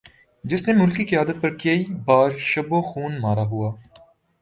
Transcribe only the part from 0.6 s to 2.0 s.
نے ملکی قیادت پر کئی